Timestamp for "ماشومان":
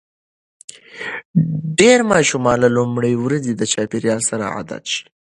2.13-2.57